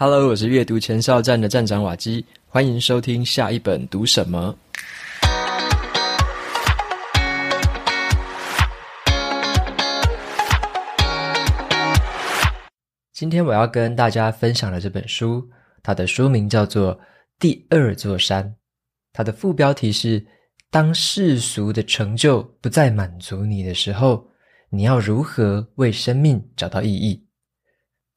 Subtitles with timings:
[0.00, 4.56] Hello，我是阅读前哨站的站长瓦基，欢迎收听下一本读什么。
[13.12, 15.44] 今天我要跟大家分享的这本书，
[15.82, 16.96] 它的书名叫做
[17.40, 18.44] 《第二座山》，
[19.12, 20.24] 它的副标题是
[20.70, 24.24] “当世俗的成就不再满足你的时候，
[24.70, 27.20] 你要如何为生命找到意义？”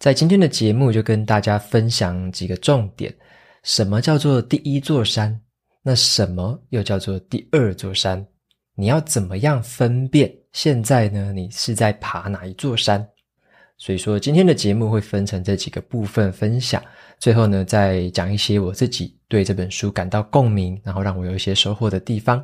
[0.01, 3.13] 在今天的节目，就跟大家分享几个重点：
[3.61, 5.39] 什么叫做第一座山？
[5.83, 8.25] 那什么又叫做第二座山？
[8.73, 10.33] 你要怎么样分辨？
[10.53, 13.07] 现在呢，你是在爬哪一座山？
[13.77, 16.81] 所以说，今天的节目会分成这几个部分分享。
[17.19, 22.43] 最后呢，再讲一些我自己对这本书感到共鸣，然后让我有一些收获的地方。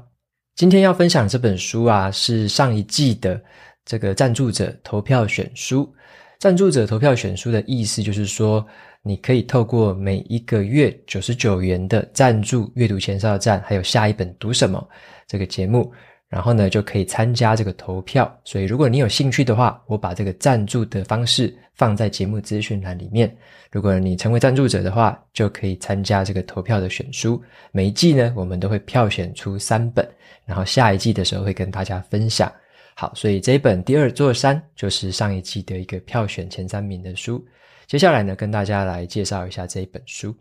[0.53, 3.41] 今天要分享这本书啊，是上一季的
[3.84, 5.91] 这个赞助者投票选书。
[6.40, 8.66] 赞助者投票选书的意思就是说，
[9.02, 14.88] 你可以透过每一个月九十九元的赞助阅读前哨站，还有下一本读什么
[15.27, 15.91] 这个节目，
[16.29, 18.32] 然后呢就可以参加这个投票。
[18.44, 23.35] 所以如果你有兴趣的话，我把这个赞助的方式放在节目资讯栏里面。
[23.72, 27.41] 如果你成为赞助者的话，就可以参加这个投票的选书。
[27.72, 30.07] 每一季呢，我们都会票选出三本，
[30.46, 32.51] 然后下一季的时候会跟大家分享。
[32.99, 37.45] 好，所以这一本《第二座山》就是上一季的一个票选前三名的书。
[37.85, 40.35] 接下来呢，跟大家来介绍一下这一本书。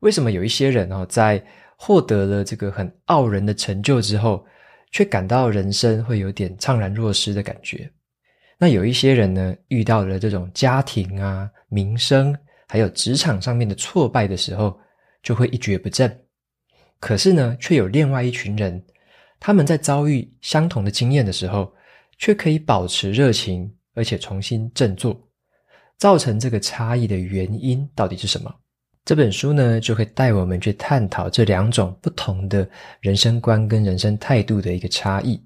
[0.00, 1.44] 为什么有一些人哦，在
[1.76, 4.46] 获得了这个很傲人的成就之后，
[4.92, 7.90] 却感到人生会有点怅然若失的感觉？
[8.56, 12.34] 那有一些人呢，遇到了这种家庭啊、名声，
[12.66, 14.80] 还有职场上面的挫败的时候，
[15.22, 16.18] 就会一蹶不振。
[16.98, 18.82] 可是呢，却有另外一群人。
[19.40, 21.72] 他们在遭遇相同的经验的时候，
[22.18, 25.18] 却可以保持热情，而且重新振作。
[25.96, 28.54] 造成这个差异的原因到底是什么？
[29.04, 32.68] 这本书呢，就会带我们去探讨这两种不同的
[33.00, 35.42] 人生观跟人生态度的一个差异。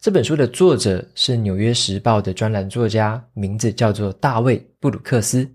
[0.00, 5.50] 这本书的作者是《纽约时报》的专栏作家，名字叫做大卫·布鲁克斯。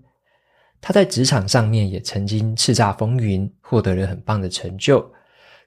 [0.80, 5.00] 他在职场上面也曾经叱咤风云，获得了很棒的成就。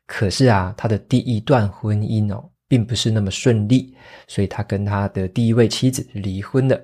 [0.05, 3.95] 可是啊，他的第一段婚姻哦，并不是那么顺利，
[4.27, 6.79] 所以他跟他的第一位妻子离婚了。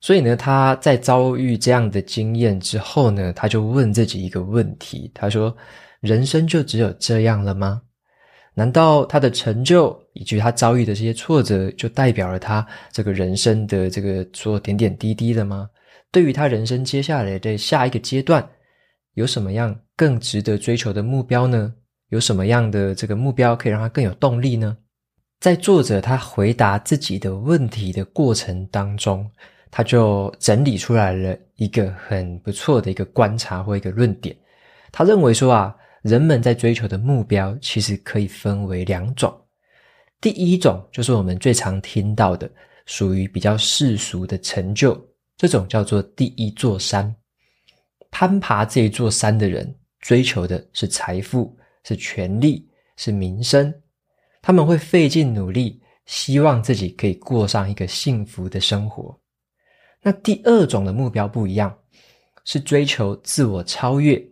[0.00, 5.54] 所以呢，他在遭遇这样的经验之后呢，他就问自己一个问题：他说，
[6.00, 7.82] 人生就只有这样了吗？
[8.54, 15.68] 难道他的成就以及他遭遇的这些挫折，就代表了他这个人生的这个所有点点滴滴的吗？
[16.10, 18.46] 对于他人生接下来的下一个阶段，
[19.14, 21.72] 有什么样更值得追求的目标呢？
[22.10, 24.76] 有什么样的这个目标可以让他更有动力呢？
[25.40, 29.28] 在作者他回答自己的问题的过程当中，
[29.70, 34.36] 他就整理出来了一个很不错的一个观察或一个论点。
[34.92, 39.32] 他认为说啊，人们在追求的目标其实可以分为两种。
[40.20, 42.50] 第一种就是我们最常听到的，
[42.86, 45.00] 属于比较世俗的成就，
[45.36, 47.14] 这种叫做第一座山。
[48.10, 51.56] 攀爬这一座山的人，追求的是财富。
[51.84, 53.74] 是权力，是名声，
[54.42, 59.18] 他们会费尽努力，希望自己可以过上一个幸福的生活。
[60.02, 61.76] 那第二种的目标不一样，
[62.44, 64.22] 是追求自我超越，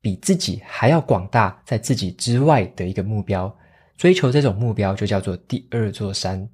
[0.00, 3.54] 比自己还要广大，在自己之外的一个目标。
[3.96, 6.48] 追求这种目标就叫做第二座山。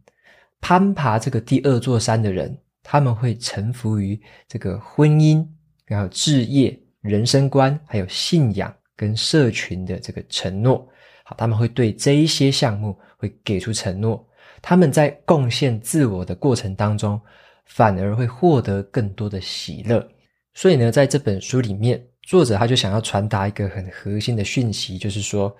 [0.62, 4.18] 攀爬这个第二座山的人，他们会臣服于
[4.48, 5.46] 这个婚姻，
[5.84, 8.74] 然后置业、人生观，还有信仰。
[8.96, 10.86] 跟社群的这个承诺，
[11.24, 14.24] 好，他们会对这一些项目会给出承诺。
[14.62, 17.20] 他们在贡献自我的过程当中，
[17.66, 20.06] 反而会获得更多的喜乐。
[20.54, 25.54] 所以呢，在这本书里面，作者他就想要传达一个很核心的讯息，就是说，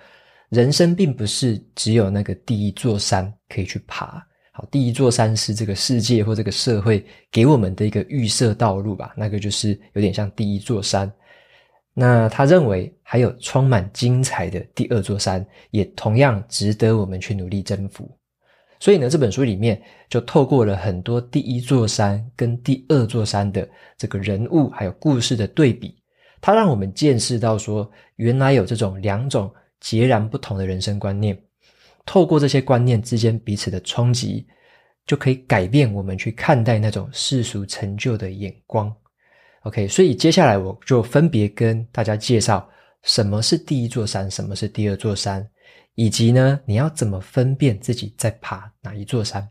[0.49, 4.25] 人生并不是只有那个第一座山可以去爬。
[4.51, 11.11] 好，第一座山是这个世界或这个社会给我们的一个预设道路吧，那个就是有点像第一座山。
[11.97, 18.11] 那他认为还有充满精彩的第二座山，也同样值得我们去努力征服。
[18.81, 25.95] 所以呢，这本书里面就透过了很多第一座山跟第二座山的这个人物还有故事的对比，
[26.41, 29.49] 它让我们见识到说，原来有这种两种
[29.79, 31.41] 截然不同的人生观念。
[32.05, 34.45] 透过这些观念之间彼此的冲击，
[35.07, 38.93] 就可以改变我们去看待那种世俗成就的眼光。
[39.65, 42.69] OK，所以接下来我就分别跟大家介绍
[43.01, 45.47] 什么是第一座山，什么是第二座山，
[45.95, 49.47] 以及呢，你要怎么分辨自己在爬哪一座山。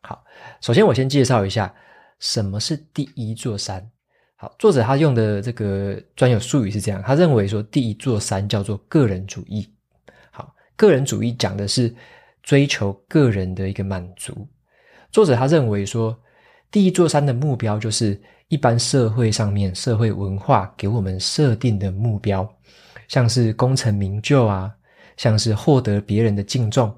[0.00, 0.24] 好，
[0.60, 1.72] 首先我先介绍一下
[2.18, 3.88] 什么是第一座山。
[4.34, 9.72] 好，作者他用的这个专有术语是这样，他认为说第一座山叫做个人主义。
[10.32, 11.94] 好，个人主义讲的是
[12.42, 14.48] 追求个人的一个满足。
[15.12, 16.20] 作者他认为说，
[16.72, 22.48] 第一座山的目标就是一般社会上面社会文化给我们设定的目标，
[23.08, 24.72] 像是功成名就啊，
[25.16, 26.94] 像是获得别人的敬重，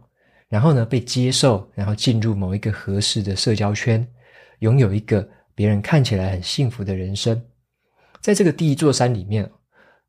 [0.48, 4.06] 然后呢被接受，然后进入某一个合适的社交圈，
[4.60, 5.28] 拥有一个。
[5.56, 7.42] 别人看起来很幸福的人生，
[8.20, 9.50] 在这个第一座山里面，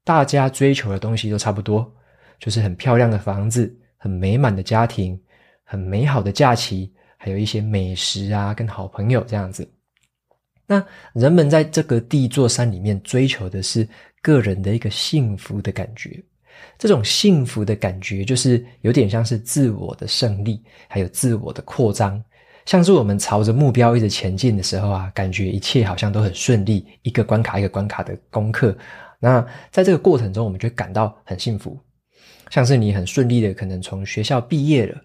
[0.04, 1.90] 大家追求的东西都差不多，
[2.38, 5.18] 就是很漂亮的房子、很美满的家庭、
[5.63, 9.66] 很美好的假期，还有一些美食啊，跟好朋友这样子。
[10.68, 13.88] 那人们在这个第一座山里面追求的是
[14.22, 16.22] 个人的一个幸福的感觉，
[16.78, 22.22] 这种幸福的感觉就是有点像是自我的胜利，还有自我的扩张。
[22.66, 28.78] 像是我们朝着目标一直前进的时候啊，感觉一切好像都很顺利，一个关卡一个关卡的攻克。
[29.19, 29.40] 那
[29.72, 31.80] 在这个过程中，我们就感到很幸福。
[32.50, 35.02] 像是你很顺利的可能从学校毕业了，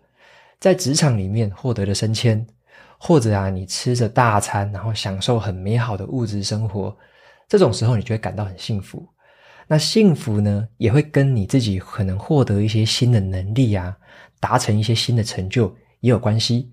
[0.59, 2.45] 在职场里面获得了升迁，
[2.99, 6.97] 或者啊，你吃着大餐，然后享受很美好的物质生活，
[7.49, 9.07] 这种时候你就会感到很幸福。
[9.67, 13.97] 那幸福呢，也会跟你自己可能获得一些新的能力啊，
[14.39, 16.71] 达成一些新的成就也有关系。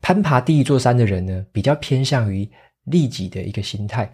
[0.00, 2.50] 攀爬第一座山的人呢，比较偏向于
[2.84, 4.10] 利己的一个心态。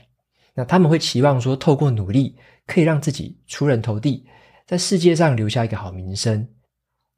[0.54, 2.36] 那他们会期望说，透过努力
[2.66, 4.26] 可以让自己出人头地，
[4.66, 6.46] 在世界上留下一个好名声，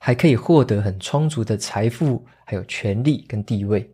[0.01, 3.89] 还可以获得很充足的财富，还有权力跟地位。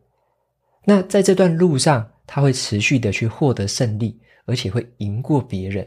[0.84, 5.86] 那在这段路上，他会持续的去获得胜利，而且会赢过别人。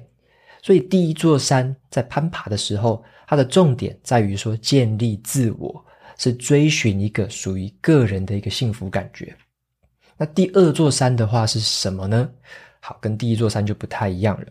[0.62, 5.84] 所以，第一座山在攀爬的时候，它的重点在于说建立自我。
[6.22, 9.34] 是追寻一个属于个人的一个幸福感觉。
[10.18, 12.30] 那第二座山的话是什么呢？
[12.82, 14.48] 好，跟第一座山就不太一样了。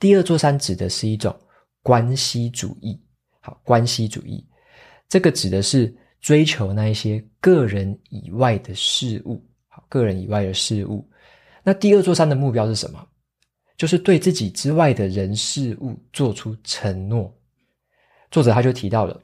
[0.00, 1.38] 第二座山指的是一种
[1.82, 2.98] 关系主义。
[3.40, 4.42] 好，关系主义，
[5.08, 9.44] 这个指的是追求那一些个人以外的事物。
[9.68, 11.08] 好，个人以外的事物。
[11.62, 13.06] 那第二座山的目标是什么？
[13.76, 17.32] 就是对自己之外的人事物做出承诺。
[18.30, 19.20] 作者他就提到了。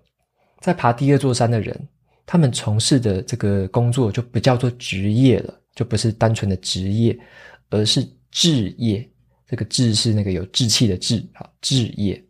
[0.60, 1.88] 在爬第二座山的人，
[2.24, 7.18] 他们从事的这个工作就不叫做职业了，就不是单纯的职业，
[7.70, 9.08] 而是志业。
[9.46, 12.22] 这个志是那个有志气的志啊，志业。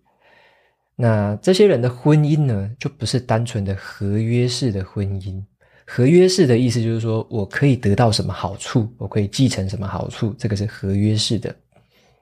[0.96, 5.42] 那这些人的婚姻呢，就不是单纯的合约式的婚姻。
[5.86, 11.54] 合约式的意思就是说我可以得到什么好处，我可以继承什么好处，这个是合约式的。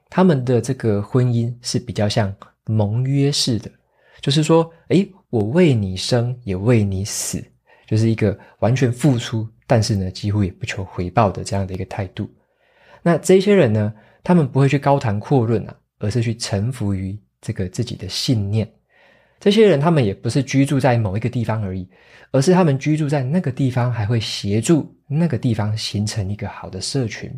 [0.09, 2.33] 他们的这个婚姻是比较像
[2.65, 3.71] 盟约式的，
[4.19, 7.41] 就是说，诶我为你生，也为你死，
[7.87, 12.29] 就是一个完全付出，但是呢，几乎也不求回报的这样的一个态度。
[13.01, 13.93] 那这些人呢，
[14.23, 18.71] 他们不会去高谈阔论啊，而是去臣服于这个自己的信念。
[19.39, 21.87] 这些人，他们也不是居住在某一个地方而已，
[22.31, 27.31] 而是他们居住在那个地方，还会协助那个地方形成一个好的社群。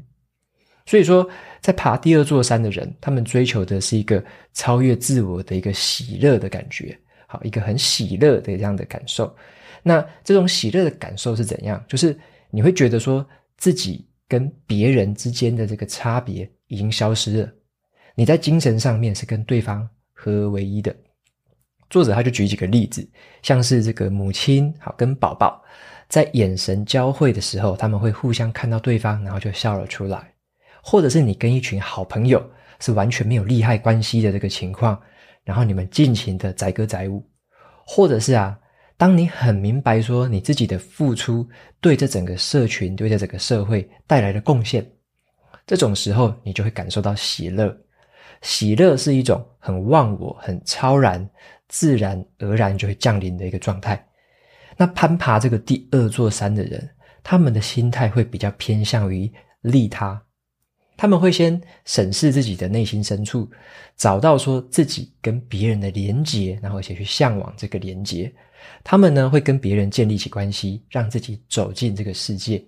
[0.85, 1.25] 所以说，
[1.61, 4.21] 在爬第二座山的人，他们追求的是一个
[4.53, 6.97] 超越自我的一个喜乐的感觉。
[7.25, 9.33] 好，一个很喜乐的这样的感受。
[9.81, 11.81] 那这种喜乐的感受是怎样？
[11.87, 12.17] 就是
[12.49, 17.49] 你会觉得说自己跟别人之间的这个差别已经消失了，
[18.15, 20.95] 你在精神上面是跟对方合而为一的。
[21.89, 23.07] 作者他就举几个例子，
[23.41, 25.63] 像是这个母亲好跟宝宝
[26.09, 30.19] 在眼神交汇的时候，他们会互相看到对方，然后就笑了出来；
[30.81, 32.43] 或者是你跟一群好朋友
[32.79, 34.99] 是完全没有利害关系的这个情况。
[35.43, 37.23] 然后你们尽情的载歌载舞，
[37.85, 38.57] 或者是啊，
[38.95, 41.47] 当你很明白说你自己的付出
[41.81, 44.89] 对这整个社群、对这整个社会带来的贡献，
[45.67, 47.75] 这种时候你就会感受到喜乐。
[48.43, 51.27] 喜乐是一种很忘我、很超然、
[51.67, 54.05] 自然而然就会降临的一个状态。
[54.77, 56.87] 那攀爬这个第二座山的人，
[57.23, 59.31] 他们的心态会比较偏向于
[59.61, 60.21] 利他。
[60.95, 63.49] 他们会先审视自己的内心深处，
[63.95, 68.31] 找到说自己跟别人的连结，然后且去向往这个连结。
[68.83, 72.63] 他们呢会跟别人建立起关系，让自己走进这个世界。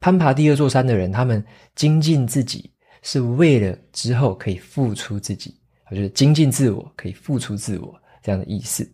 [0.00, 1.42] 攀爬第二座山的人，他们
[1.74, 2.70] 精进自己
[3.02, 5.54] 是为了之后可以付出自己，
[5.90, 8.88] 就是精进自我，可以付出自我这样的意思。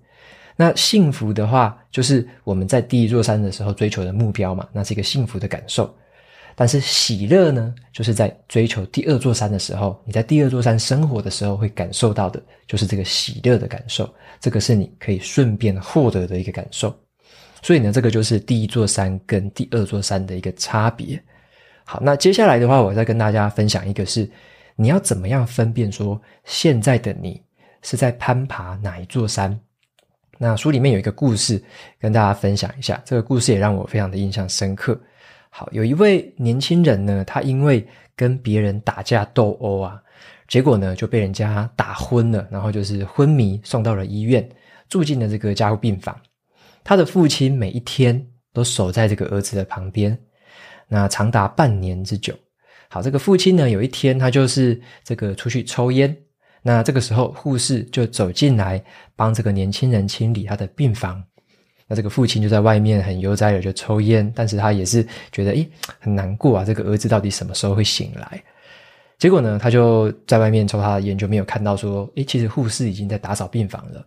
[0.56, 5.94] 那幸福的话，就是我们在第一座山的时候追求的目标嘛，那是一个幸福的感受。
[6.58, 14.08] 但是喜乐呢，就是在追求第二座山的时候，你在第二座山生活的时候会感受到的，就是这个喜乐的感受。
[14.40, 16.98] 这个是你可以顺便获得的一个感受。
[17.60, 21.22] 所以呢，这个就是第一座山跟第二座山的一个差别。
[21.88, 24.28] 好，那接下来的话，我再跟大家分享一个是
[24.74, 27.40] 你要怎么样分辨说现在的你
[27.82, 29.56] 是在攀爬哪一座山？
[30.36, 31.62] 那书里面有一个故事
[32.00, 35.00] 跟大家分享一下，这个故事也让我非常的印象深刻。
[35.48, 40.02] 好，有一位年轻人呢，他因为跟别人打架斗殴啊，
[40.48, 44.46] 结果呢就被人家打昏了，然后就是昏迷送到了医院，
[44.88, 46.14] 住进了这个加护病房。
[46.82, 50.18] 他的父亲每一天都守在这个儿子的旁边，
[50.88, 52.34] 那长达半年之久。
[52.88, 56.16] 好，这个父亲呢，有一天他就是这个出去抽烟。
[56.62, 58.82] 那这个时候，护士就走进来
[59.14, 61.22] 帮这个年轻人清理他的病房。
[61.86, 65.68] 那这个父亲就在外面很悠哉的就抽烟，但是他也是觉得诶
[66.00, 68.42] 很难过啊，这个儿子到底什么时候会醒来？
[69.18, 74.04] 结果呢，他就在外面抽他的烟，就没有看到说，诶其实护士已经在打扫病房了。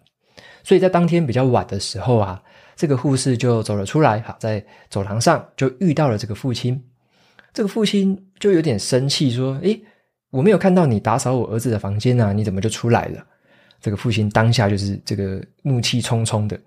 [0.62, 2.44] 所以在当天比较晚的时候啊，
[2.80, 6.82] 这个护士就走了出来，好，在走廊上就遇到了这个父亲。
[7.52, 9.84] 这个父亲就有点生气，说，诶
[10.30, 13.22] 我没有看到你打扫我儿子的房间啊，你怎么就出来了？
[13.82, 16.58] 这个父亲当下就是这个怒气冲冲的。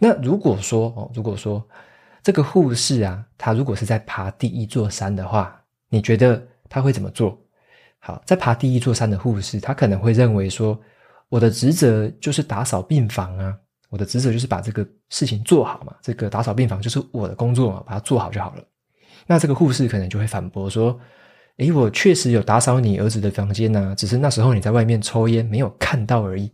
[0.00, 1.64] 那如果说哦，如果说
[2.24, 7.40] 这个护士啊，他如果是在爬第一座山的话，你觉得他会怎么做？
[8.00, 10.76] 好，在爬第一座山的护士，他可能会认为说，
[11.28, 13.56] 我的职责就是打扫病房啊，
[13.92, 18.64] 我的职责就是把这个事情做好嘛，这个打扫病房就是我的工作嘛，把它做好就好了。
[19.26, 20.98] 那这个护士可能就会反驳说。
[21.58, 26.50] 诶，我确实有打扫你儿子的房间呢，只是那时候你在外面抽烟，没有看到而已。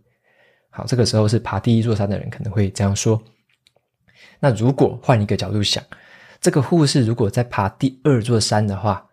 [0.71, 3.23] 好，这个时候是爬第一座山的人可能会这样说。
[4.41, 5.83] 那如果换一个角度想，
[6.41, 9.09] 这个护士如果在爬第二座山的话，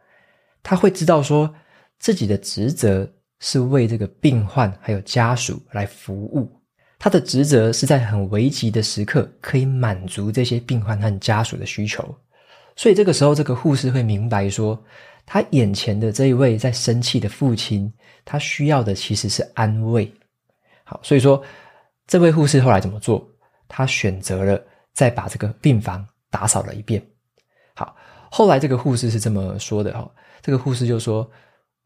[0.63, 1.53] 他会知道说
[1.99, 3.07] 自己的职责
[3.39, 6.51] 是为这个病患还有家属来服务，
[6.97, 12.03] 他的职责是在很危急的时刻可以满足这些病患和家属的需求。
[12.75, 14.81] 所以这个时候，这个护士会明白说。
[15.27, 17.91] 他眼前的这一位在生气的父亲，
[18.23, 20.13] 他需要的其实是安慰。
[20.83, 21.41] 好，所以说
[22.05, 23.27] 这位护士后来怎么做？
[23.67, 27.03] 他选择了再把这个病房打扫了一遍。
[27.73, 27.95] 好，
[28.29, 30.07] 后来这个护士是这么说的哈，
[30.43, 31.27] 这个护士就说：“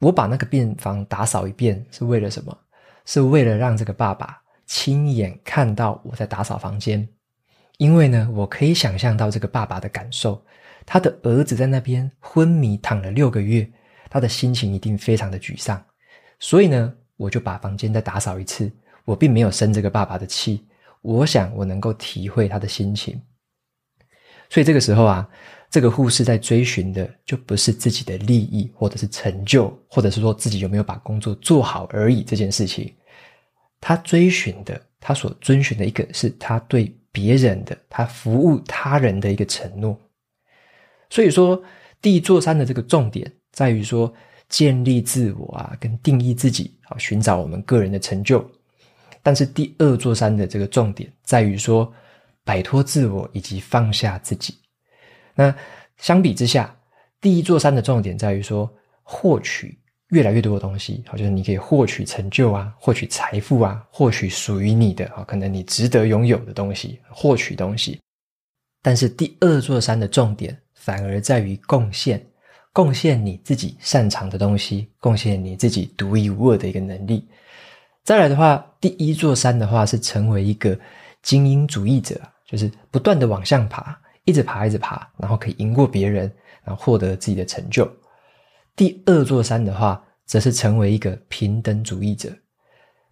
[0.01, 2.53] 我把那个病房打扫一遍是为了什么？
[3.05, 4.37] 是为了让这个爸爸
[4.69, 7.09] 亲眼看到我在打扫房间，
[7.79, 10.39] 因为呢，我可以想象到这个爸爸的感受。”
[10.85, 13.67] 他的儿子在那边昏迷躺了六个月，
[14.11, 15.83] 他的心情一定非常的沮丧。
[16.39, 18.71] 所以呢，我就把房间再打扫一次。
[19.05, 20.67] 我并没有生这个爸爸的气，
[21.01, 23.19] 我想我能够体会他的心情。
[24.51, 25.27] 所以这个时候啊，
[25.69, 32.23] 这个护士在追寻的就不是自己的利益，或者是成就，或者是说自己有没有把工作做好而已。
[32.23, 32.91] 这件事情，
[33.81, 39.99] 他追寻的，他所遵循的一个是他对别人的，他服务他人的一个承诺。
[41.09, 41.61] 所以说，
[42.01, 44.13] 第一座山的这个重点在于说，
[44.47, 48.47] 建立自我啊，跟定义自己，啊，寻找我们个人的成就。
[49.23, 51.91] 但是第二座山的这个重点在于说，
[52.43, 54.55] 摆脱自我以及放下自己。
[55.33, 55.55] 那
[55.97, 56.75] 相比之下，
[57.19, 58.71] 第一座山的重点在于说，
[59.01, 59.78] 获取
[60.09, 67.99] 越来越多的东西，好，就是你可以获取成就啊，获取财富啊，获取属于你的啊，可能你值得拥有的东西，获取东西。
[68.81, 70.57] 但是第二座山的重点。
[70.81, 72.25] 反而在于贡献，
[72.71, 77.27] 贡献你自己擅长的东西，贡献你自己独一无二的一个能力。
[78.05, 80.79] 再来的话，第一座山的话是成为一个
[81.21, 86.31] 精英主义者，就是不断的往上爬，一直爬，一直爬，然后可以赢过别人，
[86.63, 87.85] 然后获得自己的成就。
[88.79, 92.33] 第二座山的话，则是成为一个平等主义者，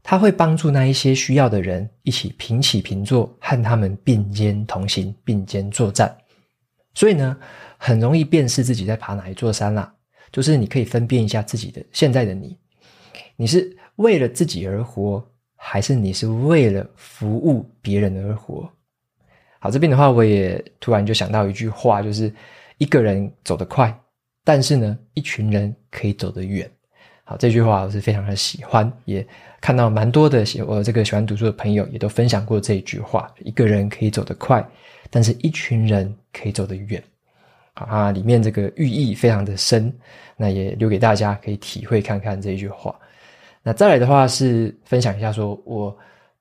[0.01, 6.17] 他会帮助那一些需要的人一起平起平坐，和他们并肩同行，并肩作战。
[6.93, 7.37] 所以呢，
[7.77, 9.93] 很容易辨识自己在爬哪一座山啦。
[10.31, 12.57] 就是你可以分辨一下自己的现在的你，
[13.35, 15.21] 你是为了自己而活，
[15.57, 18.71] 还是你是为了服务别人而活？
[19.59, 22.33] 好，这边的话，我也突然就想到一句话，就是
[22.77, 23.93] 一个人走得快，
[24.47, 26.71] 但是呢，一群人可以走得远。
[27.25, 29.27] 好，这句话我是非常的喜欢，也
[29.59, 34.65] 看到蛮多的喜我这个喜欢读书的朋友也都分享过这一句话：一个人可以走得快。
[35.09, 37.03] 但是一群人可以走得远，
[37.73, 39.93] 啊，里面这个寓意非常的深，
[40.37, 42.97] 那也留给大家可以体会看看这一句话。
[43.61, 45.93] 那再来的话是分享一下，说我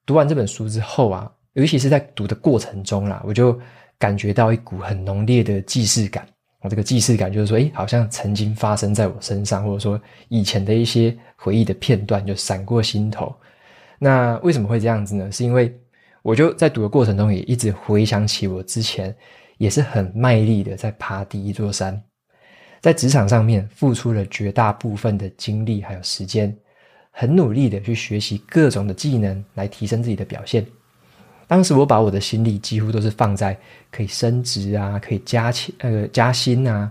[0.05, 3.61] 读完这本书之后啊，尤其是在读的过程中啦，我就
[3.99, 6.25] 感觉到一股很浓烈的既视感。
[6.69, 13.35] 这个既视感就是说，诶，好像曾经发生在我身上，或者说以前的一些回忆的片段就闪过心头。
[13.99, 15.31] 那为什么会这样子呢？
[15.33, 15.75] 是因为。
[16.23, 19.15] 我就在读的过程中，也一直回想起我之前
[19.59, 22.03] 也是很卖力的在爬第一座山。
[22.81, 26.53] 在职场上面付出了绝大部分的精力还有时间，
[27.13, 30.67] 很努力的去学习各种的技能来提升自己的表现。
[31.49, 33.57] 当时我把我的心力几乎都是放在
[33.91, 36.91] 可以升职啊，可以加薪呃加薪啊，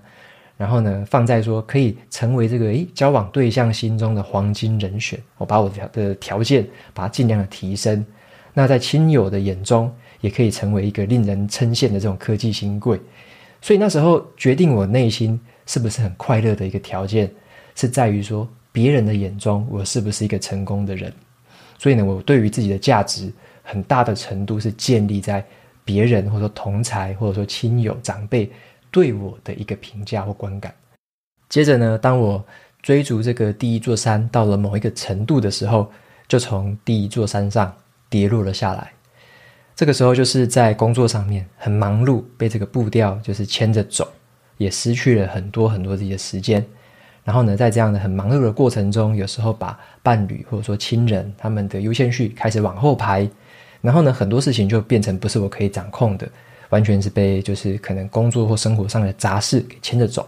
[0.57, 8.05] 然后呢放在说可以成为这个诶交往对象心中的黄金人选，我把我的条件把它尽量的提升。
[8.53, 12.97] 那在亲友的眼中，也可以成为一个令人称羡的这种科技新贵。
[13.61, 17.29] 所以那时候决定我内心是不是很快乐的一个条件，
[17.75, 21.11] 是在于说别人的眼中我是不是一个成功的人。
[21.77, 23.29] 所以呢，我对于自己的价值
[23.65, 25.45] 很大的程度是建立在
[25.83, 28.49] 别人或者说同才或者说亲友长辈
[28.89, 30.73] 对我的一个评价或观感。
[31.49, 32.41] 接着呢，当我
[32.81, 35.91] 追逐这个第一座山到了某一个程度的时候，
[36.29, 37.75] 就从第一座山上。
[38.07, 38.93] 跌落了下来，
[39.75, 44.07] 这个时候就是在工作上面很忙碌，被这个步调就是牵着走，
[44.57, 46.63] 也失去了很多很多自己的时间。
[47.23, 53.27] 然后呢，在这样的很忙碌的过程中，有时候把伴侣或者说亲人他们的优先序开始往后排，
[53.85, 56.27] 然后呢，很多事情就变成不是我可以掌控的，
[56.69, 60.27] 完全是被就是可能工作或生活上的杂事给牵着走。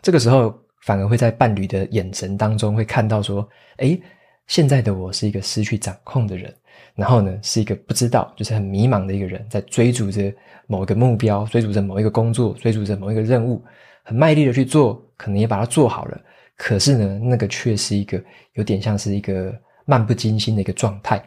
[0.00, 3.46] 这个时候反而会在伴侣的眼神当中会看到说，
[3.76, 4.00] 诶，
[4.46, 6.52] 现在的我是一个失去掌控的人。
[6.94, 10.32] 然后呢，是一个不知道，就是很迷茫的一个人，在追逐着
[10.66, 13.62] 某一个目标，追逐着某一个工作，追逐着某一个任务，
[14.02, 16.18] 很卖力的去做，可能也把它做好了。
[16.56, 18.22] 可是呢，那个却是一个
[18.54, 21.22] 有点像是一个漫不经心的一个状态。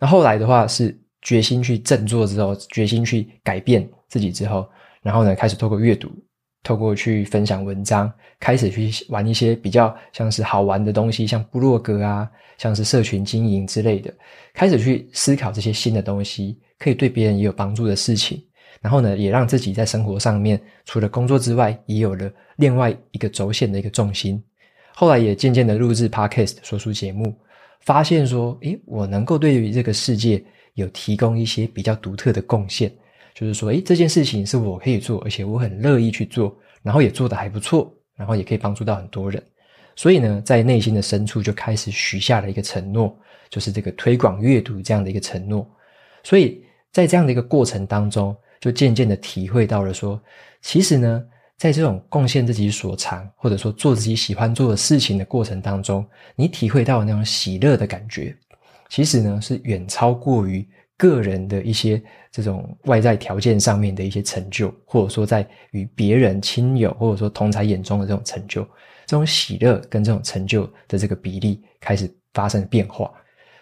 [0.00, 4.66] 那后来的话，是决心去振作之后，决心去改变自己之后，
[5.02, 6.10] 然后呢，开始透过阅读。
[6.62, 14.12] 透过去分享文章，开始去玩一些比较像是好玩的东西，像部落格啊，像是社群经营之类的，
[14.52, 18.44] 开始去思考这些新的东西，可以对别人也有帮助的事情。
[18.82, 24.42] 然后呢，也让自己在生活上面，除了工作之外，也有了另外一个轴线的一个重心。
[24.94, 27.34] 后来也渐渐的录制 Podcast 说书节目，
[27.80, 30.42] 发现说，诶，我能够对于这个世界
[30.74, 32.92] 有提供一些比较独特的贡献。
[33.34, 39.42] 就是说，诶，这件事情是我可以做，而且我很乐意去做，然后也做得还不错，然后也可以帮助到很多人。
[39.96, 43.16] 所以呢，在内心的深处就开始许下了一个承诺，
[43.48, 45.68] 就是这个推广阅读这样的一个承诺。
[46.22, 46.62] 所以
[46.92, 50.20] 在这样的一个过程当中，就渐渐的体会到了说，
[50.60, 51.24] 其实呢，
[51.60, 56.02] 在这种贡献自己所长，或者说做自己喜欢做的事情的过程当中，
[56.34, 58.34] 你体会到那种喜乐的感觉，
[58.88, 60.66] 其实呢，是远超过于。
[60.96, 68.62] 个人的一些这种外在条件上面的一些成就，或者说在与别人亲友或者说同侪眼中的这种成就，
[69.06, 73.10] 这种喜乐跟这种成就的这个比例开始发生变化。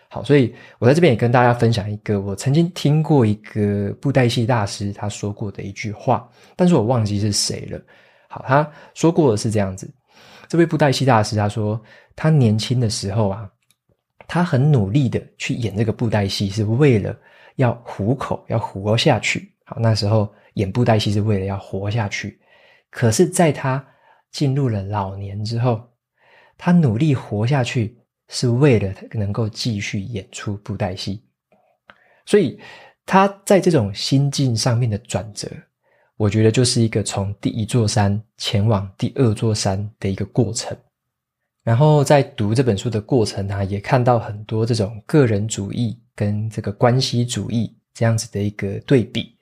[0.09, 7.81] 好，所以我在这边也跟大家分享一个我曾经听过一个布袋戏大师他说过的一句话，但是我忘记是谁了。
[8.29, 9.91] 好，他说过的是这样子：
[10.49, 11.81] 这位布袋戏大师他说，
[12.17, 13.51] 他年轻的时候啊，
[14.27, 17.17] 他很努力的去演这个布袋戏，是为了。
[17.59, 19.53] 要糊口，要活下去。
[19.65, 22.39] 好，那时候演布袋戏是为了要活下去。
[22.89, 23.85] 可是，在他
[24.31, 25.83] 进入了老年之后，
[26.57, 31.23] 他努力活下去，是为了能够继续演出布袋戏。
[32.25, 32.59] 所以，
[33.05, 35.49] 他在这种心境上面的转折，
[36.17, 40.77] 我觉得就是一个从第一座山前往第二座山的一个过程。
[41.63, 46.01] 然后，在读这本书的过程啊，也看到很多这种个人主义。
[46.19, 49.37] 跟这个关系主义这样子的一个对比，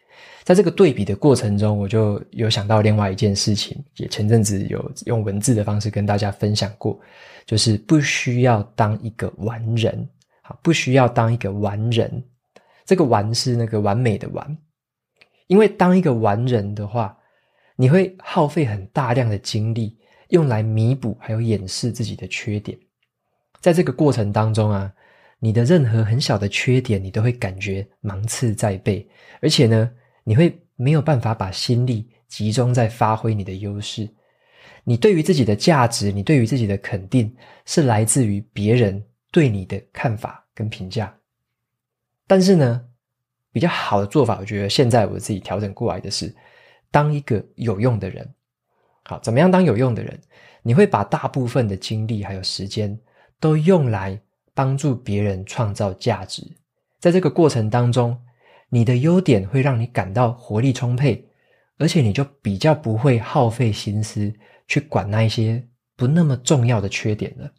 [0.44, 7.00] 在这个对比的过程中，我就有想到另外一件事情，也前阵子有用文字的方式跟大家分享过，
[7.46, 10.08] 就是不需要当一个完人，
[10.42, 12.22] 好，不需要当一个完人。
[12.84, 14.58] 这个完是那个完美的完，
[15.46, 17.16] 因为当一个完人的话，
[17.76, 19.96] 你会耗费很大量的精力
[20.28, 22.78] 用来弥补还有掩饰自己的缺点，
[23.60, 24.92] 在这个过程当中啊。
[25.38, 29.06] 你的任何很小的缺点，你都会感觉芒刺在背，
[29.42, 29.90] 而且呢，
[30.24, 34.08] 你会没有办法把心力集中在发挥你的优势。
[34.88, 41.12] 你对于自己的价值，你对于自己的肯定，是来自于别人对你的看法跟评价。
[42.26, 42.84] 但是呢，
[43.52, 46.32] 比较好的做法，我觉得现在我自己调整过来的是，
[46.90, 48.32] 当一个有用的人。
[49.02, 50.20] 好，怎么样当有用的人？
[50.62, 52.98] 你会把大部分的精力还有时间
[53.40, 54.20] 都用来。
[54.56, 56.42] 帮助别人创造价值，
[56.98, 58.18] 在这个过程当中，
[58.70, 61.28] 你的优点会让你感到活力充沛，
[61.76, 64.32] 而且你就比较不会耗费心思
[64.68, 67.50] 去管那一些不那么重要的缺点了。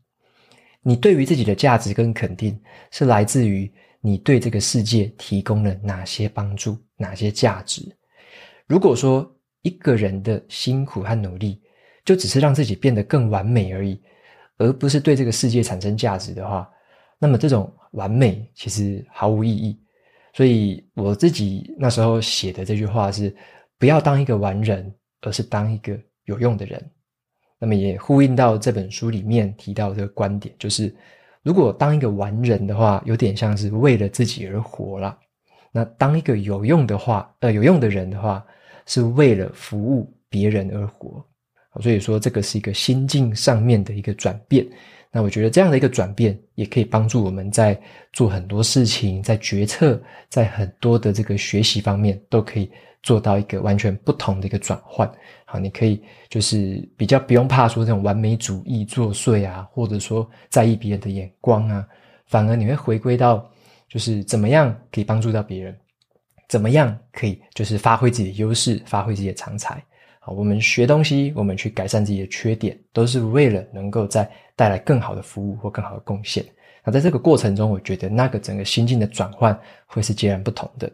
[0.82, 2.58] 你对于自己的价值跟肯定，
[2.92, 7.82] 是来自于你对这个世界提供了哪些帮助、哪些价值。
[8.68, 9.30] 如果说
[9.64, 11.62] 一个人的辛苦和努力，
[12.06, 14.02] 就只是让自己变得更完美而已，
[14.58, 16.70] 而不是对这个世界产生价值的话，
[17.20, 19.78] 那么这种完美其实毫无意义。
[20.34, 23.36] 所以我自己那时候写的这句话是：
[23.78, 26.92] 不要当一个完人，而是当一个有用的人。
[27.60, 30.94] 那么也呼应到这本书里面提到的观点，就是
[31.44, 35.18] 如果当一个完人的话，有点像是为了自己而活了。
[35.72, 38.44] 那当一个有用的话，呃，有用的人的话，
[38.86, 41.24] 是为了服务别人而活。
[41.80, 44.66] 所以说，这个是一个心境上面的一个转变。
[45.12, 47.80] 那我觉得这样的一个转变，也可以帮助我们在
[48.12, 52.72] 做很多事情，在决策，在很多的这个学习方面，都可以
[53.04, 55.10] 做到一个完全不同的一个转换。
[55.50, 61.88] 好，你可以就是比较不用怕说这种完美主义作祟啊，或者说在意别人的眼光啊，
[62.26, 63.50] 反而你会回归到
[63.88, 65.74] 就是怎么样可以帮助到别人，
[66.50, 69.82] 怎么样可以就是发挥自己的优势，发挥自己的长才。
[70.20, 76.44] 好，我们学东西，我们去改善自己的缺点，都是为了能够在带来更好的服务或更好的贡献。
[76.84, 80.92] 那在这个过程中，我觉得那个整个心境的转换会是截然不同的。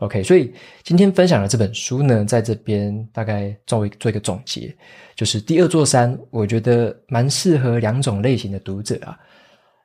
[0.00, 0.50] OK，所以
[0.82, 4.74] 今天分享的这本书呢，在这边大概作为做一个总结，
[5.14, 9.18] 就是第二座山，我觉得蛮适合两种类型的读者啊。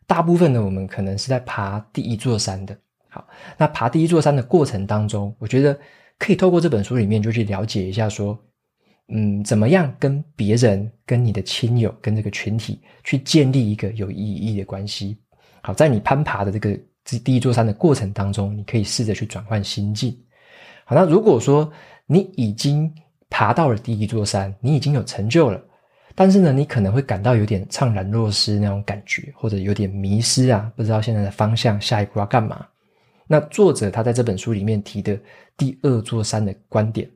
[0.07, 2.77] 大部分呢，我们可能是在爬第一座山的。
[3.09, 5.77] 好，那爬第一座山的过程当中，我觉得
[6.17, 8.39] 可以透过这本书里面就去了解一下，说，
[9.09, 15.17] 嗯，怎么样跟别人、跟你的亲友、跟这个群体去建立一个有意义的关系。
[15.61, 16.79] 好，在你攀爬的这个。
[17.05, 20.17] 这第一座山的过程当中，你可以试着去转换心境。
[20.83, 21.71] 好，那如果说
[22.07, 22.91] 你已经
[23.29, 25.63] 爬到了第一座山，你已经有成就了，
[26.15, 32.65] 但是呢，你可能会感到有点怅然若失那种感觉，或者有点迷失啊，不知道现在的方向，下一步要干嘛。
[33.27, 35.15] 那作者他在这本书里面提的
[35.55, 37.07] 第二座山的观点，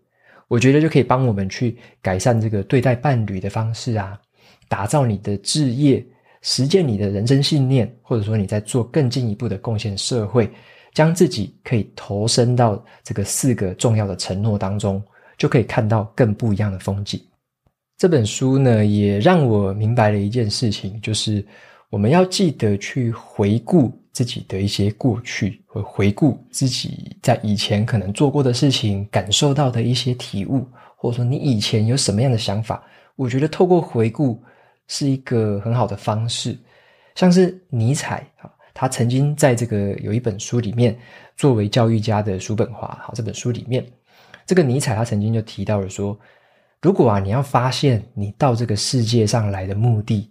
[0.47, 4.19] 我觉得就可以帮我们去改善这个对待伴侣的方式啊，
[4.67, 6.05] 打造你的志业。
[6.41, 10.49] 实践你的人生信念，或者说你在做更进一步的贡献社会，
[10.93, 15.03] 将自己可以投身到这个四个重要的承诺当中，
[15.37, 17.21] 就可以看到更不一样的风景。
[17.97, 21.45] 这本书呢，也让我明白了一件事情，就是
[21.89, 32.81] 我们要记得去回顾自己的一些过去，或回顾自己在以前可能做过的事情，感受到的一些体悟，或者说你以前有什么样的想法。
[33.17, 34.41] 我觉得透过回顾。
[34.89, 36.57] 是一个很好的方式，
[37.15, 40.99] 像是尼采啊，他曾经在这个有一本书里面，
[41.37, 43.85] 作为教育家的叔本华，好，这本书里面，
[44.45, 46.19] 这个尼采他曾经就提到了说，
[46.81, 50.29] 如果啊你要发现你到这个世界上来的目的，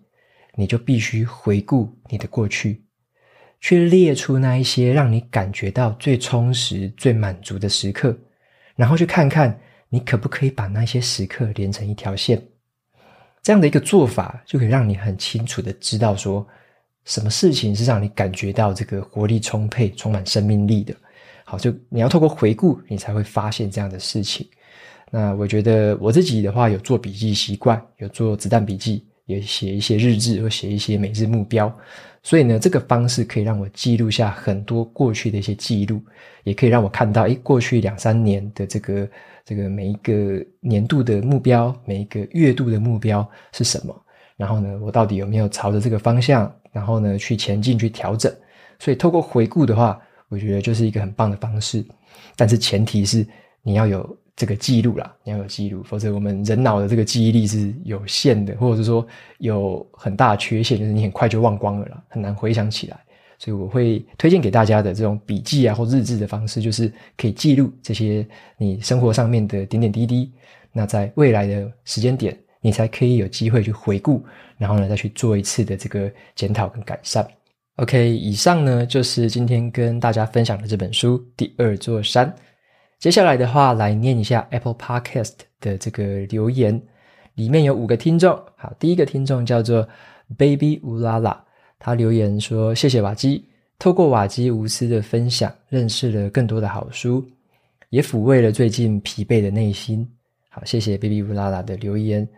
[0.57, 2.83] 你就必须回顾你的过去，
[3.61, 8.19] 去列出那一些让你感觉到最充实、最满足的时刻，
[8.75, 9.57] 然后去看看
[9.89, 12.43] 你可不可以把那些时刻连成一条线。
[13.49, 16.47] 这样的一个做法，就可以让你很清楚的知道说，
[17.07, 20.95] 什么事情是让你感觉到这个活力充沛、充满生命力的。
[21.47, 24.47] 好，就你要透过回顾，你才会发现这样的事情。
[25.11, 31.73] 那我觉得我自己的话，有做笔记习惯，有做子弹笔记，也写一些日志或写一些每日目标。
[32.25, 36.03] 所以呢，这个方式可以让我记录下很多过去的一些记录，
[36.43, 39.09] 也可以让我看到，诶，过去两三年的这个。
[39.49, 43.99] 这个每一个年度的目标，每一个月度的目标是什么？
[44.37, 48.31] 然后呢，我到底有没有朝着这个方向，然后呢去前进、去调整？
[48.79, 51.83] 所以透过回顾的话，我觉得就是一个很棒的方式。
[52.37, 53.27] 但是前提是
[53.63, 59.05] 你要有这个记录啦，你要有记录，否则我们人脑的这个记忆力是有限的，或者是说
[59.39, 62.97] 有很大的缺陷，就是你很快就忘光了啦，很难回想起来。
[63.37, 68.25] 所以我会推荐给大家的这种笔记啊或日志的方式，就是可以记录这些
[68.57, 70.33] 你生活上面的点点滴滴。
[70.73, 74.25] 那在未来的时间点，你才可以有机会去回顾，
[74.57, 77.27] 然后呢再去做一次的这个检讨跟改善。
[77.77, 82.27] OK，以上呢就是今天跟大家分享的这本书《第二座山》。
[82.99, 86.83] 接下来的话，来念一下 Apple Podcast 的这个留言，
[87.37, 88.37] 里面有五个听众。
[88.57, 89.89] 好，第一个听众叫做
[90.37, 91.45] Baby 乌拉拉。
[91.79, 93.45] 他留言说：“谢谢瓦基，
[93.79, 97.25] 透过瓦基无私的分享，认识了更多的好书，
[97.91, 100.05] 也抚慰了最近疲惫的内心。”
[100.51, 102.29] 好，谢谢 baby 乌拉拉的留言。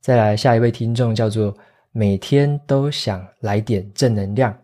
[0.00, 1.52] 再来下一位听众叫做
[1.90, 4.56] 每天都想来点正能量。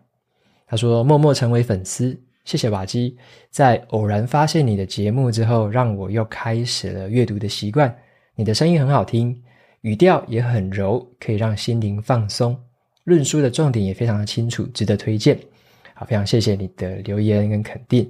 [0.65, 3.17] 他说：“默默成为粉丝，谢谢瓦基，
[3.49, 7.95] 在偶然发现你的节目之后，让我又开始了阅读的习惯。
[8.35, 9.39] 你的声音很好听，
[9.81, 12.57] 语调也很柔，可以让心灵放松。”
[13.05, 15.39] 论述的重点也非常的清楚，值得推荐。
[15.95, 18.09] 好，非常谢谢你的留言跟肯定。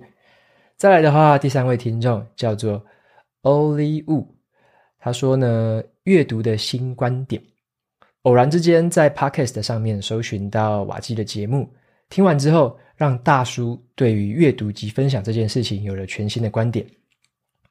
[0.78, 2.84] 再来的话，第三位听众叫做
[3.44, 4.28] Oli Wu，
[5.00, 7.41] 他说呢，阅读的新观点。
[8.24, 11.70] 偶然之间在 Podcast 上面搜寻到瓦基的节目，
[12.12, 16.86] 听完之后，让大叔对于阅读及分享这件事情有了全新的观点。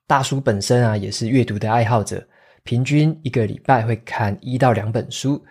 [0.06, 2.26] 大叔本身啊，也是阅读的爱好者，
[2.64, 5.44] 平均一个礼拜会看一到两本书，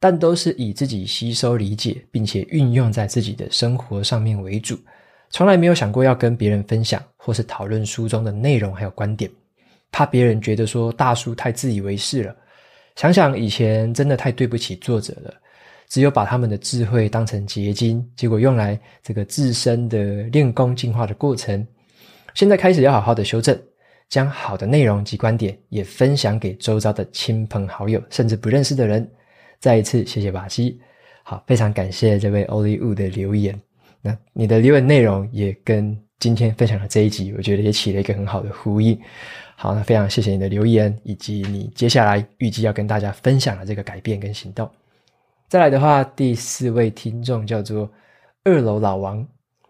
[0.00, 4.76] 但都是以自己吸收理解，并且运用在自己的生活上面为主。
[5.30, 9.30] 从来没有想过要跟别人分享或是讨论书中的内容还有观点，
[9.92, 12.36] 怕别人觉得说大叔太自以为是了。
[12.96, 15.32] 想想以前真的太对不起作者了，
[15.92, 21.66] 只有把他们的智慧当成结晶，结果用来这个自身的练功进化的过程。
[22.32, 23.54] 现在开始要好好的修正，
[24.08, 29.06] 将好的内容及观点也分享给周遭的亲朋好友，甚至不认识的人。
[29.60, 30.80] 再一次谢谢瓦基，
[31.24, 33.60] 好，非常感谢这位 Only Wu 的留言。
[34.00, 38.98] 那你的留言内容也跟今天分享的这一集，我觉得也起了一个很好的呼应。
[39.56, 44.66] 好，那非常谢谢你的留言，以及你接下来预计要跟大家分享的这个改变跟行动。
[45.52, 47.92] 再来的话，第四位听众叫做
[48.42, 49.28] 二楼老王，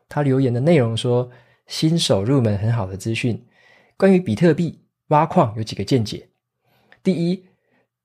[0.09, 1.29] 他留言的内容说：
[1.67, 3.45] 新手入门很好的资讯，
[3.97, 6.29] 关于比特币挖矿有几个见解。
[7.03, 7.45] 第一，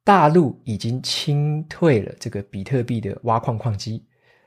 [0.03, 4.03] 大陆已经清退了这个比特币的挖矿矿机。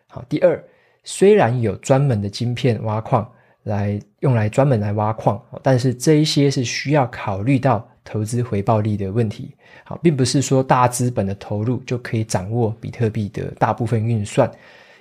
[0.09, 0.61] 好，第二。
[1.05, 9.55] 虽然有专门的晶片挖矿来用来专门来挖矿，但是这一些是需要考虑到投资回报率的问题。
[9.85, 14.51] 好，并不是说大资本的投入就可以掌握比特币的大部分运算。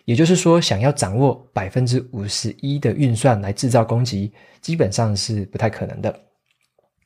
[0.05, 6.19] 也就是说，想要掌握百分之五十一的运算来制造攻击，基本上是不太可能的。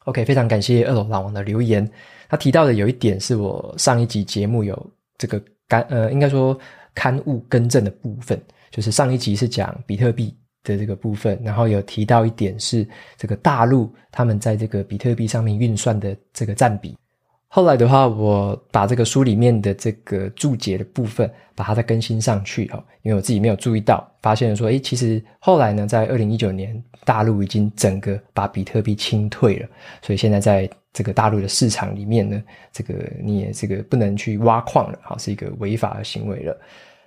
[0.06, 1.90] OK，非常感谢二楼老王的留言。
[2.30, 6.58] 他提到的有一点是我上一集节目有这个干呃，应该说
[6.96, 8.42] 刊物更正的部分。
[8.72, 16.96] 就是上一集是讲比特币的这个部分，然后有提到一点是这个大陆他们在这个比特币上面运算的这个占比。
[17.48, 29.68] 后来的话，我把这个书里面的这个注解的部分把它再更新上去哈，因为我自己没有注意到，发现说，诶，其实后来呢，在二零一九年大陆已经整个把比特币清退了，
[30.02, 36.60] 所以现在在这个大陆的市场里面呢，这个你也这个不能去挖矿了，好，是一个违法的行为了。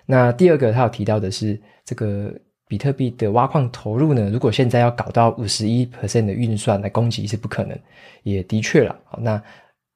[0.05, 2.33] 那第二个，他有提到的是这个
[2.69, 7.79] 比特币的挖矿投入呢，如果现在要搞到五十一 percent 的运算来攻击是不可能，
[8.23, 8.99] 也的确了。
[9.05, 9.43] 好，那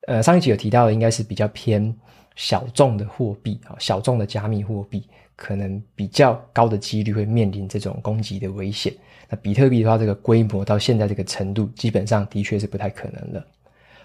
[0.06, 1.92] 呃上一集有提到的应该是比较偏
[2.36, 5.04] 小众的货币啊，小众的加密货币
[5.34, 8.94] 可能比较高的几率会面临这种攻击的危险。
[9.28, 13.44] 那比特币的话，这个规模到现在这个程度，基本上的确是不太可能的。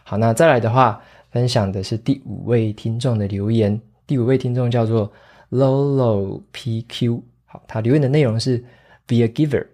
[0.04, 5.12] 好，那再来的话，分享的是第五位听众的留言，第五位听众叫做。
[5.52, 7.22] Lolo PQ，
[7.56, 8.58] 好，他留言的内容是
[9.08, 9.66] Be a giver，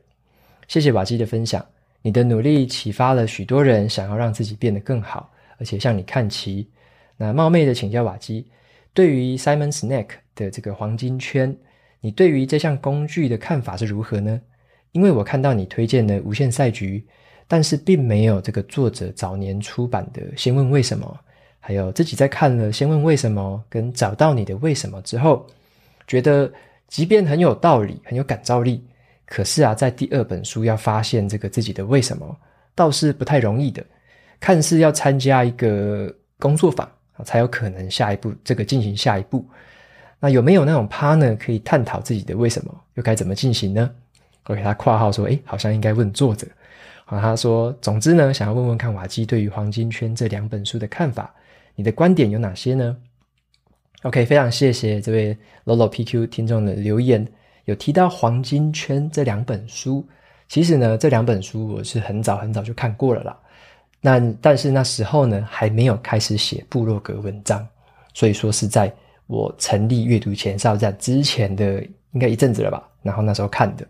[0.67, 1.65] 谢谢瓦基的分享，
[2.03, 6.69] 你的努力启发了许多人想要让自己变得更好，而且向你看齐。
[7.17, 8.45] 那冒昧的请教瓦基，
[8.93, 11.55] 对于 Simon Sinek 的这个黄金圈，
[12.01, 14.39] 你对于这项工具的看法是如何呢？
[14.91, 17.03] 因为我看到你推荐的无限赛局，
[17.47, 21.19] 但是并没有这个作者早年出版的《先问为什么》，
[21.59, 25.47] 还有自己在看了《先问为什么》跟找到你的为什么之后。
[26.07, 26.51] 觉得
[26.91, 28.85] 即便很有道理，很有感召力，
[29.25, 32.37] 可是啊，在第二本书要发现这个自己的为什么，
[32.75, 33.81] 倒是不太容易的。
[34.41, 36.91] 看似要参加一个工作坊
[37.23, 39.47] 才有可能下一步这个进行下一步。
[40.19, 43.89] 那有没有那种 partner 可以探讨自己的为什么，又该怎么进行呢？
[44.47, 46.45] 我给他括号说，诶，好像应该问作者。
[47.05, 51.33] 好，他说，总之呢，想要问问看瓦基对于《黄金圈》这两本书的看法，
[51.73, 52.97] 你的观点有哪些呢
[54.03, 57.27] ？OK，非常谢谢这位 Lolo PQ 听众的留言，
[57.65, 60.03] 有提到《黄金圈》这两本书。
[60.47, 63.37] 其实呢，这两本书我是很早很早就看过了啦。
[64.01, 67.65] 那但是那时候呢，还没有开始写部落格文章，
[68.13, 68.91] 所以说是在
[69.27, 72.85] 我成立阅读前哨站之前的应该一阵子了吧。
[73.03, 73.85] 然后那时候看的，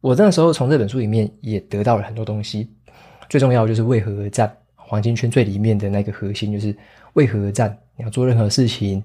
[0.00, 2.70] 我那时候从这本书里面也得到了很多东西。
[3.28, 6.74] 最重要就是为何而战，《黄金圈》最里面的那个核心就是
[7.14, 7.76] 为何而战。
[7.96, 9.02] 你要做任何事情。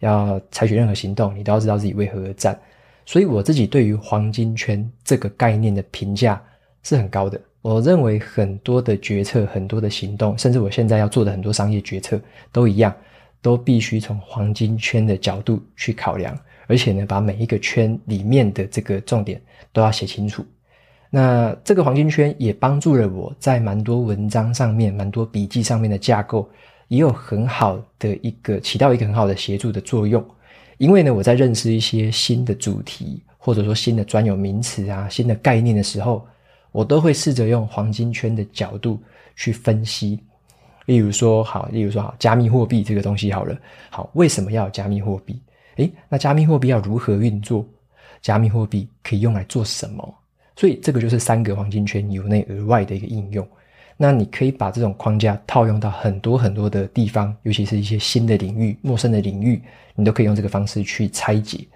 [0.00, 2.58] 要采取任何行动，你都要知道自己为何而战。
[3.04, 6.42] 所以我自己对于黄金圈这个概念的评价
[6.82, 7.40] 是很高的。
[7.62, 12.20] 我认为很多的决策、很多的行动，甚至我现在要做的很多商业决策
[12.52, 12.94] 都一样，
[13.42, 19.40] 都必须从黄金圈的角度去考量，而且呢，把每一个圈里面的这个重点
[19.72, 20.44] 都要写清楚。
[21.10, 26.48] 那这个黄金圈也帮助了我在蛮多文章上面、蛮多笔记上面的架构。
[26.88, 30.24] 也有很好的一个起到一个很好的协助的作用，
[30.78, 36.26] 因为呢，我在认识一些新的主题或者说新的专有名词啊、新的概念的时候，
[36.72, 39.00] 我都会试着用黄金圈的角度
[39.34, 40.20] 去分析，
[40.84, 43.56] 例如说，好，例如说，好，加密货币这个东西好了，
[43.90, 45.40] 好，为什么要有加密货币？
[45.76, 47.64] 诶，那加密货币要如何运作？
[48.22, 50.14] 加密货币可以用来做什么？
[50.56, 53.46] 所以这个就是三个黄金圈由内而外的一个应用。
[53.96, 59.62] 那你可以把这种框架套用到很多很多的地方，尤其是一些新的领域、陌生的领域，
[59.94, 61.66] 你都可以用这个方式去拆解。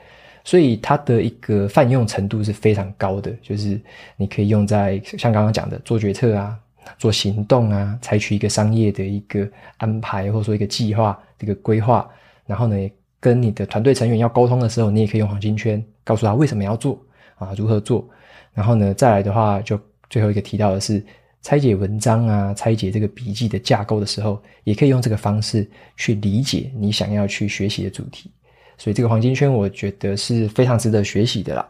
[0.43, 3.81] 所以它的一个泛用程度是非常高的，就是
[4.17, 6.59] 你可以用在像刚刚讲的做决策啊、
[6.99, 12.09] 做行动啊、采取一个商业的一个安排，或者说一个计划、这个规划，
[12.47, 16.99] 然后呢，跟你的团队成员要沟通的时候，你也可以用黄金圈告诉他为什么要做
[17.37, 18.09] 啊，如何做。
[18.55, 19.79] 然后呢，再来的话，就
[20.09, 21.05] 最后一个提到的是
[21.43, 28.31] 拆解文章啊，拆解这个笔记的架构的时候，也可以用这个方式去理解你想要去学习的主题。
[28.77, 31.69] 所以这个黄金圈，我觉得是非常值得学习的啦。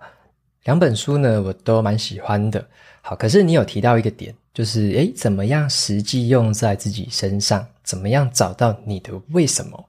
[0.65, 2.65] 两本书呢，我都蛮喜欢的。
[3.01, 7.67] 好，可是你有提到一个点，就是诶，怎么样实际用在自己身上？
[7.83, 9.89] 怎么样找到你的为什么？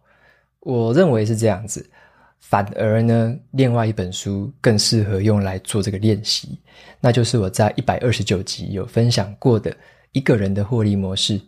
[0.62, 1.88] 我认为是这样子。
[2.41, 6.60] 反而呢，另外一本书更适合用来做这个练习，
[6.99, 9.73] 那就是我在一百二十九集有分享过的
[10.12, 11.39] 一个人的获利模式。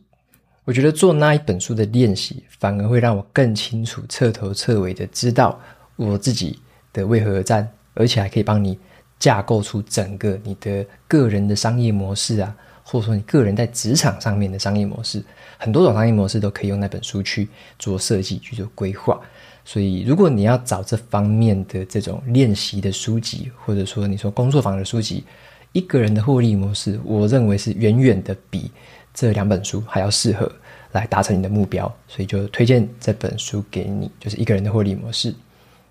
[0.63, 5.59] 我觉得做那一本书的练习，反而会让我更清楚、彻头彻尾的知道
[5.97, 6.57] 我自己
[6.93, 8.79] 的为何而战，而且还可以帮你
[9.19, 15.23] 架构出整个你的个人的商业模式啊，或者说你个人在职场上面的商业模式，
[15.57, 17.47] 很多种商业模式都可以用那本书去
[17.79, 19.19] 做设计、去做规划。
[19.65, 25.23] 所以，如果你要找这方面的这种练习的书籍，或者说你说工作坊的书籍，
[25.71, 28.69] 一个人的获利模式，我认为是远远的比。
[29.13, 30.51] 这两本书还要适合
[30.91, 35.33] 来达成你的目标，所以就推荐这本书给你，就是一个人的获利模式。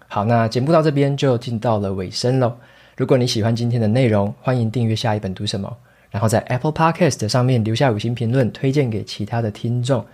[0.08, 2.54] 好，那节目到这边就进到了尾声喽。
[2.96, 5.74] 如果你喜欢今天的内容，欢迎订阅下一本读什么，
[6.12, 10.04] 然后在 Apple Podcast 上面留下五星评论，推荐给其他的听众。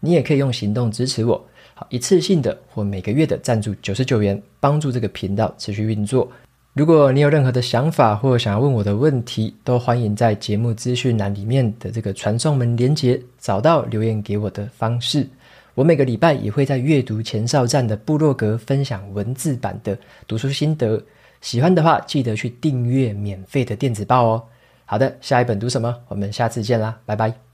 [0.00, 1.44] 你也可以用行动支持我，
[1.74, 6.30] 好，一次性的或每个月的赞助九十九元，帮助这个频道持续运作。
[6.74, 15.28] 如果你有任何的想法或想要问我的问题，都欢迎在节目资讯栏里面的这个传送门连接找到留言给我的方式。
[15.74, 21.02] 我每个礼拜也会在阅读前哨站的部落格分享文字版的读书心得，
[21.40, 24.42] 喜欢的话记得去订阅免费的电子报哦。
[24.90, 25.94] 好的，下一本读什么？
[26.08, 27.47] 我们下次见啦，拜拜。